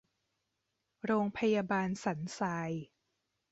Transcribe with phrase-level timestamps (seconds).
[1.05, 2.71] โรงพยาบาลสันทราย